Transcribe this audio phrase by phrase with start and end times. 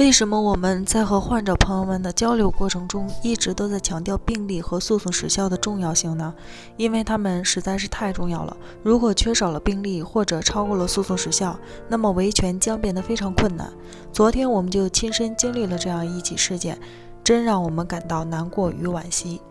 [0.00, 6.32] 为什么我们在和患者朋友们的交流过程中，一直都在强调病历和诉讼时效的重要性呢？
[6.78, 8.56] 因为它们实在是太重要了。
[8.82, 11.54] 如果缺少了病历或者超过了诉讼时效，
[11.86, 13.70] 那么维权将变得非常困难。
[14.10, 16.80] 昨天我们就亲身经历了这样一起事件，
[17.22, 19.42] 真让我们感到难过与惋惜。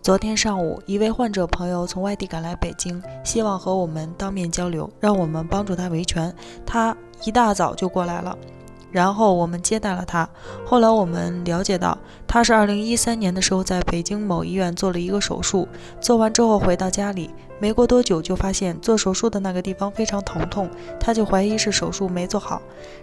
[0.00, 6.34] 昨天上午，一位患者朋友从外地赶来北京，希望和我们当面交流，让我们帮助他维权。
[6.64, 6.96] 他
[7.26, 8.34] 一大早就过来了。
[8.92, 10.28] 然后我们接待了他。
[10.64, 15.66] 后来我们了解到，他是2013年的时候在北京某医院做了一个手术，
[16.00, 20.68] 做完之后回到家里，没过多久就发现做手术的那个地方非常疼痛，
[21.00, 22.60] 他就怀疑是手术没做好。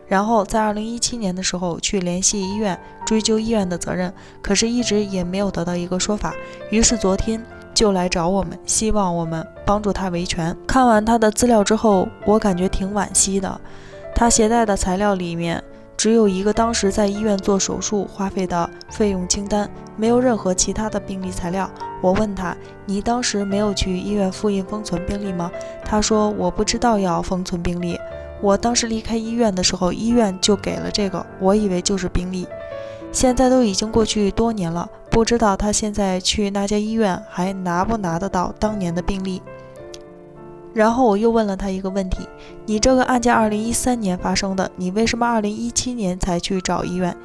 [0.07, 6.33] 然后在2017年的时候去联系医院追究医院的责任，可是一直也没有得到一个说法。
[6.69, 10.55] 于是昨天就来找我们，希望我们帮助他维权。
[10.67, 13.59] 看完他的资料之后，我感觉挺惋惜的。
[14.15, 15.63] 他携带的材料里面。
[15.99, 21.69] 只有一个当时在医院做手术花费的费用清单，没有任何其他的病历材料。
[22.01, 22.55] 我问他
[22.87, 25.51] ：“你当时没有去医院复印封存病历吗？”
[25.83, 27.99] 他说：“我不知道要封存病历。
[28.41, 32.47] 我当时离开医院的时候，医院就给了这个，我以为就是病历。
[33.11, 39.41] 现在都已经过去多年了，不知道他现在去那家医院还拿不拿得到当年的病历。”
[40.73, 42.27] 然后我又问了他一个问题：
[42.65, 47.15] 你这个案件二零一三年发生的，你为什么二零一七年才去找医院？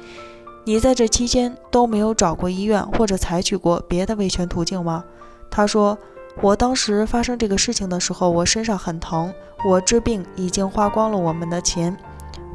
[0.65, 5.03] 你在这期间都没有找过医院或者采取过别的维权途径吗？
[5.51, 5.97] 他说：
[6.41, 9.31] 我当时发生这个事情的时候，我身上很疼，
[9.63, 11.95] 我治病已经花光了我们的钱，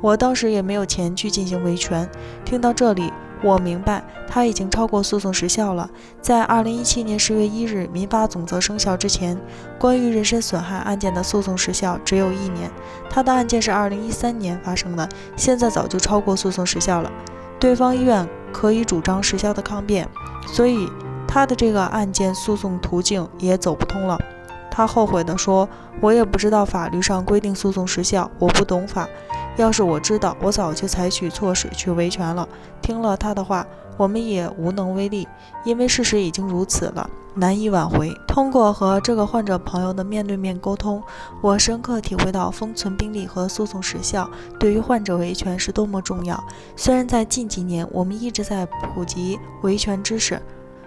[0.02, 2.08] 我当时也没有钱去进行维权。
[2.44, 3.12] 听到这里。
[3.42, 5.88] 我明白，他已经超过诉讼时效了。
[6.20, 9.36] 在二零一七年十月一日民法总则生效之前，
[9.78, 12.70] 关于人身损害案件的诉讼时效只有一年。
[13.08, 17.10] 他的案件是二零一三年发生的，现在早就超过诉讼时效了。
[17.58, 20.08] 对方医院可以主张时效的抗辩，
[20.46, 20.88] 所以
[21.26, 24.18] 他的这个案件诉讼途径也走不通了。
[24.70, 25.68] 他后悔地说
[26.00, 29.08] ：“我也不知道法律上规定诉讼时效，我不懂法。”
[29.56, 32.48] 要是我知道，我早就采取措施去维权了。
[32.80, 33.66] 听了他的话，
[33.96, 35.28] 我们也无能为力，
[35.64, 38.10] 因为事实已经如此了，难以挽回。
[38.26, 41.02] 通过和这个患者朋友的面对面沟通，
[41.42, 46.42] 我深刻体会到封存病历和诉讼时效对于患者维权是多么重要。
[46.76, 48.64] 虽然在近几年，我们一直在
[48.94, 50.40] 普及维权知识。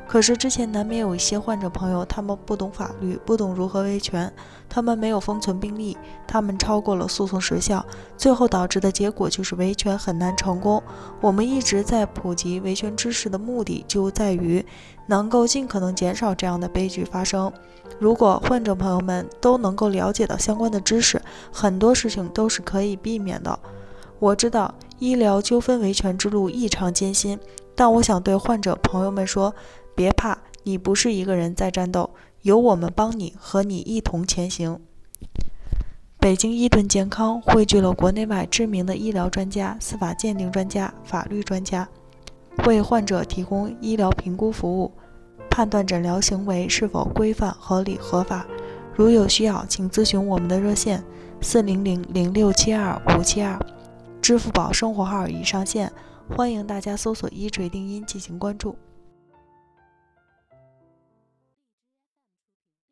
[0.05, 4.31] 可是之前难免有一些患者朋友，他们不懂法律，不懂如何维权，
[4.69, 5.97] 他们没有封存病历，
[6.27, 7.83] 他们超过了诉讼时效，
[8.15, 10.83] 最后导致的结果就是维权很难成功。
[11.19, 14.63] 我们一直在普及维权知识的目的，就在于
[15.07, 17.51] 能够尽可能减少这样的悲剧发生。
[17.97, 21.19] 如果患者朋友们都能够了解到相关的知识，
[21.51, 23.57] 很多事情都是可以避免的。
[24.19, 27.39] 我知道医疗纠纷维权之路异常艰辛，
[27.73, 29.51] 但我想对患者朋友们说。
[29.95, 32.11] 别怕，你不是一个人在战斗，
[32.41, 34.79] 有我们帮你，和你一同前行。
[36.19, 41.87] 北京伊顿健康汇聚了国内外知名的医疗专家、司法鉴定专家、法律专家，
[42.65, 44.91] 为患者提供医疗评估服务，
[45.49, 48.45] 判断诊疗行为是否规范、合理、合法。
[48.95, 51.03] 如有需要，请咨询我们的热线：
[51.41, 53.59] 四零零零六七二五七二，
[54.21, 55.91] 支付宝生活号已上线，
[56.29, 58.77] 欢迎大家搜索“一锤定音”进行关注。